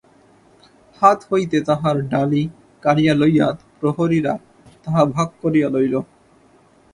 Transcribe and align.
হাত 1.01 1.19
হইতে 1.29 1.57
তাহার 1.67 1.97
ডালি 2.11 2.43
কাড়িয়া 2.83 3.13
লইয়া 3.13 3.47
প্রহরীরা 3.79 4.33
তাহা 4.83 5.01
ভাগ 5.15 5.29
করিয়া 5.41 5.67
লইল। 5.69 5.95